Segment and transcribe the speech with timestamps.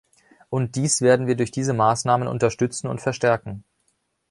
[0.49, 3.63] Und dies werden wir durch diese Maßnahmen unterstützen und verstärken.